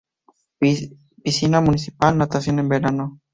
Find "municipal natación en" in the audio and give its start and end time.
1.61-2.69